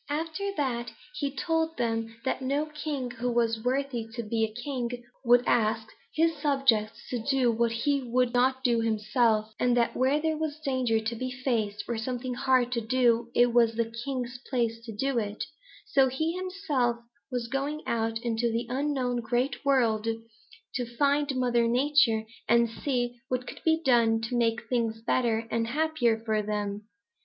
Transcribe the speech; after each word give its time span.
"After 0.09 0.51
that, 0.57 0.89
he 1.13 1.29
told 1.29 1.77
them 1.77 2.15
that 2.25 2.41
no 2.41 2.65
king 2.65 3.11
who 3.11 3.31
was 3.31 3.63
worthy 3.63 4.07
to 4.15 4.23
be 4.23 4.51
king 4.51 4.89
would 5.23 5.43
ask 5.45 5.89
his 6.15 6.35
subjects 6.37 7.07
to 7.11 7.19
do 7.21 7.51
what 7.51 7.71
he 7.71 8.01
would 8.01 8.33
not 8.33 8.63
do 8.63 8.79
himself, 8.81 9.53
and 9.59 9.77
that 9.77 9.95
where 9.95 10.19
there 10.19 10.37
was 10.39 10.59
danger 10.65 10.99
to 10.99 11.15
be 11.15 11.29
faced 11.29 11.83
or 11.87 11.99
something 11.99 12.33
hard 12.33 12.71
to 12.71 12.81
do, 12.81 13.29
it 13.35 13.53
was 13.53 13.75
the 13.75 13.91
king's 14.03 14.39
place 14.49 14.83
to 14.85 14.91
do 14.91 15.19
it, 15.19 15.43
so 15.85 16.07
he 16.07 16.31
himself 16.35 16.97
was 17.29 17.47
going 17.47 17.83
out 17.85 18.17
into 18.23 18.51
the 18.51 18.65
unknown 18.69 19.17
Great 19.17 19.63
World 19.63 20.07
to 20.73 20.97
find 20.97 21.35
Mother 21.35 21.67
Nature 21.67 22.23
and 22.49 22.67
see 22.67 23.19
what 23.27 23.45
could 23.45 23.61
be 23.63 23.79
done 23.85 24.19
to 24.21 24.35
make 24.35 24.67
things 24.67 24.99
better 25.03 25.47
and 25.51 25.67
happier 25.67 26.17
for 26.17 26.41
them. 26.41 26.87